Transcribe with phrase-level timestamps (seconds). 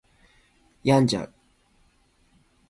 [0.83, 1.33] 病んじゃう